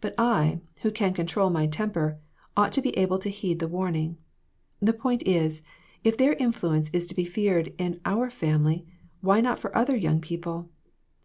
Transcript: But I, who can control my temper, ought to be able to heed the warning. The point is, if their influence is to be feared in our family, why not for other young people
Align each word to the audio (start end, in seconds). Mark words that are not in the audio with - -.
But 0.00 0.14
I, 0.16 0.60
who 0.82 0.92
can 0.92 1.12
control 1.12 1.50
my 1.50 1.66
temper, 1.66 2.18
ought 2.56 2.70
to 2.74 2.80
be 2.80 2.96
able 2.96 3.18
to 3.18 3.28
heed 3.28 3.58
the 3.58 3.66
warning. 3.66 4.16
The 4.78 4.92
point 4.92 5.24
is, 5.26 5.60
if 6.04 6.16
their 6.16 6.34
influence 6.34 6.88
is 6.92 7.04
to 7.06 7.16
be 7.16 7.24
feared 7.24 7.74
in 7.76 8.00
our 8.04 8.30
family, 8.30 8.86
why 9.22 9.40
not 9.40 9.58
for 9.58 9.76
other 9.76 9.96
young 9.96 10.20
people 10.20 10.68